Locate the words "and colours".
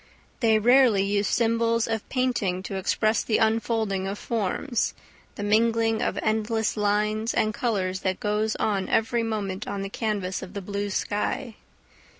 7.35-7.99